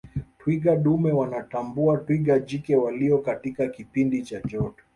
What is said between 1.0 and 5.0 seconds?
wanatambua twiga jike waliyo katika kipindi cha joto